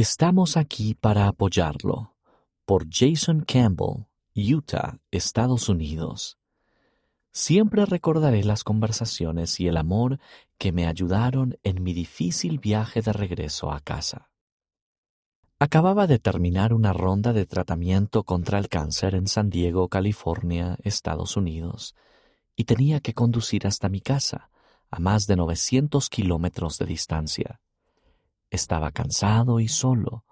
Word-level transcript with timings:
Estamos 0.00 0.56
aquí 0.56 0.94
para 0.94 1.26
apoyarlo. 1.26 2.14
Por 2.64 2.86
Jason 2.88 3.40
Campbell, 3.40 4.06
Utah, 4.32 5.00
Estados 5.10 5.68
Unidos. 5.68 6.38
Siempre 7.32 7.84
recordaré 7.84 8.44
las 8.44 8.62
conversaciones 8.62 9.58
y 9.58 9.66
el 9.66 9.76
amor 9.76 10.20
que 10.56 10.70
me 10.70 10.86
ayudaron 10.86 11.58
en 11.64 11.82
mi 11.82 11.94
difícil 11.94 12.60
viaje 12.60 13.02
de 13.02 13.12
regreso 13.12 13.72
a 13.72 13.80
casa. 13.80 14.30
Acababa 15.58 16.06
de 16.06 16.20
terminar 16.20 16.74
una 16.74 16.92
ronda 16.92 17.32
de 17.32 17.44
tratamiento 17.44 18.22
contra 18.22 18.60
el 18.60 18.68
cáncer 18.68 19.16
en 19.16 19.26
San 19.26 19.50
Diego, 19.50 19.88
California, 19.88 20.78
Estados 20.84 21.36
Unidos, 21.36 21.96
y 22.54 22.66
tenía 22.66 23.00
que 23.00 23.14
conducir 23.14 23.66
hasta 23.66 23.88
mi 23.88 24.00
casa, 24.00 24.48
a 24.92 25.00
más 25.00 25.26
de 25.26 25.34
900 25.34 26.08
kilómetros 26.08 26.78
de 26.78 26.86
distancia. 26.86 27.60
Estaba 28.50 28.92
cansado 28.92 29.60
y 29.60 29.68
solo, 29.68 30.24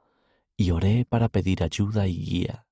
y 0.56 0.70
oré 0.70 1.04
para 1.04 1.28
pedir 1.28 1.62
ayuda 1.62 2.06
y 2.06 2.16
guía. 2.16 2.66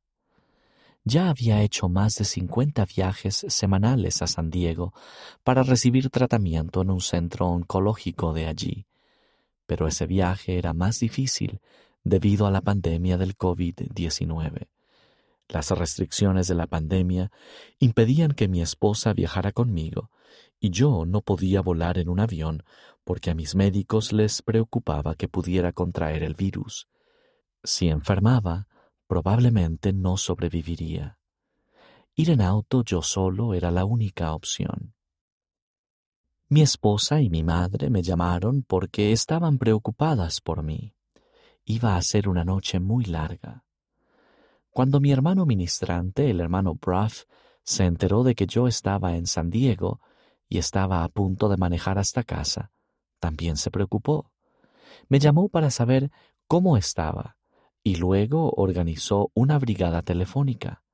Ya 1.04 1.28
había 1.28 1.60
hecho 1.60 1.90
más 1.90 2.14
de 2.14 2.24
cincuenta 2.24 2.86
viajes 2.86 3.44
semanales 3.48 4.22
a 4.22 4.26
San 4.26 4.50
Diego 4.50 4.94
para 5.42 5.62
recibir 5.62 6.08
tratamiento 6.08 6.80
en 6.80 6.90
un 6.90 7.02
centro 7.02 7.48
oncológico 7.48 8.32
de 8.32 8.46
allí, 8.46 8.86
pero 9.66 9.86
ese 9.86 10.06
viaje 10.06 10.56
era 10.56 10.72
más 10.72 11.00
difícil 11.00 11.60
debido 12.04 12.46
a 12.46 12.50
la 12.50 12.62
pandemia 12.62 13.18
del 13.18 13.36
COVID-19. 13.36 14.68
Las 15.48 15.70
restricciones 15.70 16.48
de 16.48 16.54
la 16.54 16.66
pandemia 16.66 17.30
impedían 17.78 18.32
que 18.32 18.48
mi 18.48 18.62
esposa 18.62 19.12
viajara 19.12 19.52
conmigo 19.52 20.10
y 20.64 20.70
yo 20.70 21.04
no 21.04 21.20
podía 21.20 21.60
volar 21.60 21.98
en 21.98 22.09
un 22.09 22.20
avión 22.20 22.62
porque 23.05 23.30
a 23.30 23.34
mis 23.34 23.55
médicos 23.55 24.14
les 24.14 24.41
preocupaba 24.41 25.14
que 25.14 25.28
pudiera 25.28 25.72
contraer 25.72 26.22
el 26.22 26.32
virus. 26.32 26.88
Si 27.62 27.88
enfermaba, 27.88 28.66
probablemente 29.06 29.92
no 29.92 30.16
sobreviviría. 30.16 31.19
Ir 32.14 32.30
en 32.30 32.41
auto 32.41 32.83
yo 32.83 33.03
solo 33.03 33.53
era 33.53 33.70
la 33.70 33.84
única 33.84 34.33
opción. 34.33 34.94
Mi 36.48 36.62
esposa 36.62 37.20
y 37.20 37.28
mi 37.28 37.42
madre 37.42 37.91
me 37.91 38.00
llamaron 38.00 38.62
porque 38.62 39.12
estaban 39.12 39.58
preocupadas 39.58 40.41
por 40.41 40.62
mí. 40.62 40.94
Iba 41.66 41.94
a 41.94 42.00
ser 42.00 42.27
una 42.27 42.42
noche 42.42 42.81
muy 42.81 43.05
larga. 43.05 43.66
Cuando 44.70 44.98
mi 44.98 45.12
hermano 45.12 45.44
ministrante, 45.44 46.31
el 46.31 46.41
hermano 46.41 46.75
Bruff, 46.75 47.25
se 47.62 47.84
enteró 47.84 48.22
de 48.22 48.34
que 48.34 48.47
yo 48.47 48.66
estaba 48.66 49.14
en 49.14 49.27
San 49.27 49.50
Diego 49.50 50.00
y 50.55 50.58
estaba 50.58 51.02
a 51.02 51.08
punto 51.08 51.48
de 51.48 51.56
manejar 51.56 51.98
hasta 51.98 52.22
casa, 52.22 52.70
también 53.19 53.56
se 53.56 53.72
preocupó. 53.72 54.30
Me 55.08 55.19
llamó 55.19 55.48
para 55.48 55.69
saber 55.69 56.12
cómo 56.47 56.77
estaba 56.77 57.36
y 57.83 57.97
luego 57.97 58.52
organizó 58.52 59.32
una 59.34 59.58
brigada 59.58 60.02
telefónica. 60.02 60.84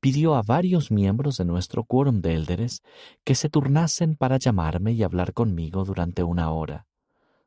Pidió 0.00 0.36
a 0.36 0.42
varios 0.42 0.90
miembros 0.90 1.36
de 1.36 1.44
nuestro 1.44 1.84
quórum 1.84 2.22
de 2.22 2.32
élderes 2.34 2.82
que 3.24 3.34
se 3.34 3.50
turnasen 3.50 4.16
para 4.16 4.38
llamarme 4.38 4.92
y 4.92 5.02
hablar 5.02 5.34
conmigo 5.34 5.84
durante 5.84 6.22
una 6.22 6.50
hora. 6.50 6.86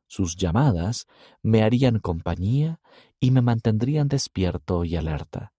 Sus 0.06 0.36
llamadas 0.36 1.08
me 1.42 1.64
harían 1.64 1.98
compañía 1.98 2.78
y 3.18 3.32
me 3.32 3.42
mantendrían 3.42 4.06
despierto 4.06 4.84
y 4.84 4.94
alerta. 4.94 5.52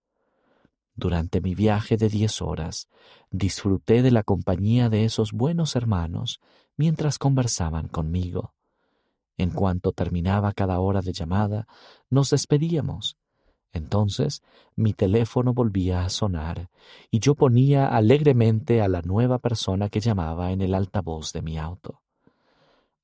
Durante 0.94 1.40
mi 1.40 1.54
viaje 1.54 1.96
de 1.96 2.08
diez 2.08 2.42
horas, 2.42 2.88
disfruté 3.30 4.02
de 4.02 4.10
la 4.10 4.22
compañía 4.22 4.88
de 4.88 5.04
esos 5.04 5.32
buenos 5.32 5.76
hermanos 5.76 6.40
mientras 6.76 7.18
conversaban 7.18 7.88
conmigo. 7.88 8.54
En 9.36 9.50
cuanto 9.50 9.92
terminaba 9.92 10.52
cada 10.52 10.80
hora 10.80 11.00
de 11.00 11.12
llamada, 11.12 11.66
nos 12.10 12.30
despedíamos. 12.30 13.16
Entonces 13.72 14.42
mi 14.74 14.92
teléfono 14.92 15.54
volvía 15.54 16.04
a 16.04 16.08
sonar 16.08 16.68
y 17.10 17.20
yo 17.20 17.34
ponía 17.34 17.86
alegremente 17.86 18.82
a 18.82 18.88
la 18.88 19.00
nueva 19.02 19.38
persona 19.38 19.88
que 19.88 20.00
llamaba 20.00 20.50
en 20.50 20.60
el 20.60 20.74
altavoz 20.74 21.32
de 21.32 21.42
mi 21.42 21.56
auto. 21.56 22.02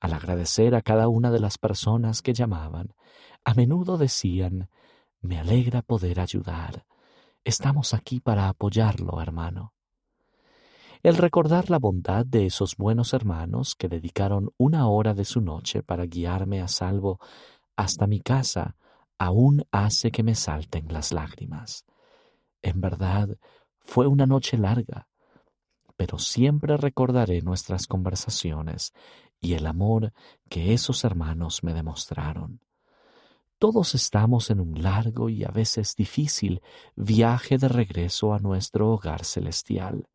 Al 0.00 0.12
agradecer 0.12 0.74
a 0.74 0.82
cada 0.82 1.08
una 1.08 1.30
de 1.30 1.40
las 1.40 1.56
personas 1.56 2.20
que 2.20 2.34
llamaban, 2.34 2.94
a 3.44 3.54
menudo 3.54 3.96
decían, 3.96 4.68
me 5.20 5.38
alegra 5.38 5.82
poder 5.82 6.20
ayudar. 6.20 6.84
Estamos 7.46 7.94
aquí 7.94 8.18
para 8.18 8.48
apoyarlo, 8.48 9.20
hermano. 9.22 9.72
El 11.04 11.16
recordar 11.16 11.70
la 11.70 11.78
bondad 11.78 12.26
de 12.26 12.44
esos 12.44 12.76
buenos 12.76 13.12
hermanos 13.14 13.76
que 13.76 13.86
dedicaron 13.86 14.50
una 14.58 14.88
hora 14.88 15.14
de 15.14 15.24
su 15.24 15.40
noche 15.40 15.84
para 15.84 16.06
guiarme 16.06 16.60
a 16.60 16.66
salvo 16.66 17.20
hasta 17.76 18.08
mi 18.08 18.18
casa 18.18 18.74
aún 19.16 19.62
hace 19.70 20.10
que 20.10 20.24
me 20.24 20.34
salten 20.34 20.92
las 20.92 21.12
lágrimas. 21.12 21.84
En 22.62 22.80
verdad, 22.80 23.28
fue 23.78 24.08
una 24.08 24.26
noche 24.26 24.58
larga, 24.58 25.06
pero 25.96 26.18
siempre 26.18 26.76
recordaré 26.76 27.42
nuestras 27.42 27.86
conversaciones 27.86 28.92
y 29.40 29.54
el 29.54 29.68
amor 29.68 30.12
que 30.48 30.74
esos 30.74 31.04
hermanos 31.04 31.62
me 31.62 31.74
demostraron. 31.74 32.58
Todos 33.58 33.94
estamos 33.94 34.50
en 34.50 34.60
un 34.60 34.82
largo 34.82 35.30
y 35.30 35.42
a 35.44 35.48
veces 35.48 35.96
difícil 35.96 36.60
viaje 36.94 37.56
de 37.56 37.68
regreso 37.68 38.34
a 38.34 38.38
nuestro 38.38 38.92
hogar 38.92 39.24
celestial. 39.24 40.08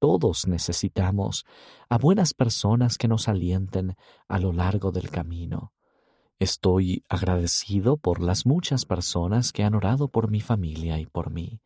Todos 0.00 0.48
necesitamos 0.48 1.46
a 1.88 1.98
buenas 1.98 2.34
personas 2.34 2.98
que 2.98 3.06
nos 3.06 3.28
alienten 3.28 3.96
a 4.26 4.40
lo 4.40 4.52
largo 4.52 4.90
del 4.90 5.08
camino. 5.08 5.72
Estoy 6.40 7.04
agradecido 7.08 7.96
por 7.96 8.20
las 8.20 8.44
muchas 8.44 8.86
personas 8.86 9.52
que 9.52 9.62
han 9.62 9.76
orado 9.76 10.08
por 10.08 10.28
mi 10.28 10.40
familia 10.40 10.98
y 10.98 11.06
por 11.06 11.30
mí, 11.30 11.60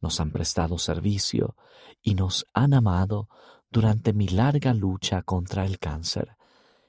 nos 0.00 0.18
han 0.18 0.32
prestado 0.32 0.76
servicio 0.78 1.54
y 2.02 2.14
nos 2.14 2.46
han 2.52 2.74
amado 2.74 3.28
durante 3.70 4.12
mi 4.12 4.26
larga 4.26 4.74
lucha 4.74 5.22
contra 5.22 5.64
el 5.64 5.78
cáncer, 5.78 6.36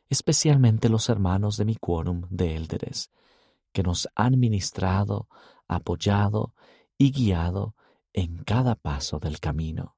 especialmente 0.10 0.90
los 0.90 1.08
hermanos 1.08 1.56
de 1.58 1.66
mi 1.66 1.76
quórum 1.76 2.24
de 2.32 2.56
élderes, 2.56 3.12
que 3.72 3.84
nos 3.84 4.10
han 4.16 4.40
ministrado, 4.40 5.28
apoyado 5.68 6.54
y 6.98 7.12
guiado 7.12 7.76
en 8.14 8.44
cada 8.44 8.76
paso 8.76 9.20
del 9.20 9.40
camino. 9.40 9.96